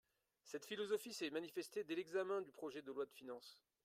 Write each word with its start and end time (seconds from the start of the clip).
Cette 0.45 0.65
philosophie 0.65 1.13
s’est 1.13 1.29
manifestée 1.29 1.83
dès 1.83 1.93
l’examen 1.93 2.41
du 2.41 2.51
projet 2.51 2.81
de 2.81 2.91
loi 2.91 3.05
de 3.05 3.11
finances. 3.11 3.61